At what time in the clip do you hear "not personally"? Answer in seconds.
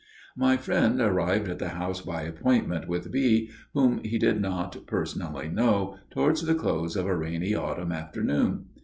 4.41-5.47